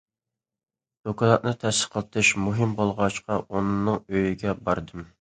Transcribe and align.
دوكلاتنى 1.09 1.53
تەستىقلىتىش 1.65 2.33
مۇھىم 2.47 2.75
بولغاچقا، 2.83 3.41
ئۇنىڭ 3.49 4.05
ئۆيىگە 4.07 4.61
باردىم. 4.69 5.09